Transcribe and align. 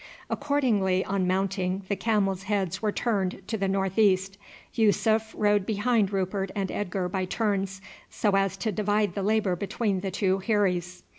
Accordingly, 0.31 1.05
on 1.05 1.27
mounting, 1.27 1.83
the 1.87 1.95
camels' 1.95 2.45
heads 2.49 2.81
were 2.81 2.91
turned 2.91 3.43
to 3.47 3.55
the 3.55 3.67
north 3.67 3.99
east. 3.99 4.35
Yussuf 4.73 5.31
rode 5.37 5.63
behind 5.63 6.11
Rupert 6.11 6.49
and 6.55 6.71
Edgar 6.71 7.07
by 7.07 7.25
turns, 7.25 7.81
so 8.09 8.31
as 8.35 8.57
to 8.57 8.71
divide 8.71 9.13
the 9.13 9.21
labour 9.21 9.55
between 9.55 9.99
the 9.99 10.09
two 10.09 10.41
heiries. 10.47 11.03